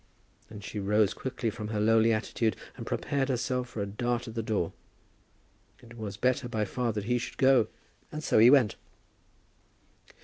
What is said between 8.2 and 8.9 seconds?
so he went.